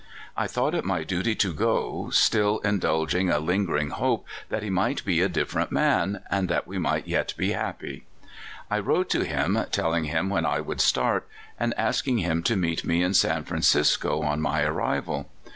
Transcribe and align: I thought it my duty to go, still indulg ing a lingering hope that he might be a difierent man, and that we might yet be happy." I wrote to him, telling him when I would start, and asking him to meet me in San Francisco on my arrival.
I 0.35 0.47
thought 0.47 0.73
it 0.73 0.83
my 0.83 1.03
duty 1.03 1.35
to 1.35 1.53
go, 1.53 2.09
still 2.09 2.59
indulg 2.61 3.13
ing 3.13 3.29
a 3.29 3.37
lingering 3.37 3.91
hope 3.91 4.25
that 4.49 4.63
he 4.63 4.69
might 4.71 5.05
be 5.05 5.21
a 5.21 5.29
difierent 5.29 5.69
man, 5.71 6.23
and 6.31 6.49
that 6.49 6.65
we 6.65 6.79
might 6.79 7.07
yet 7.07 7.35
be 7.37 7.51
happy." 7.51 8.05
I 8.71 8.79
wrote 8.79 9.11
to 9.11 9.23
him, 9.23 9.63
telling 9.71 10.05
him 10.05 10.27
when 10.31 10.43
I 10.43 10.59
would 10.59 10.81
start, 10.81 11.27
and 11.59 11.75
asking 11.77 12.17
him 12.17 12.41
to 12.45 12.55
meet 12.55 12.83
me 12.83 13.03
in 13.03 13.13
San 13.13 13.43
Francisco 13.43 14.23
on 14.23 14.41
my 14.41 14.63
arrival. 14.63 15.29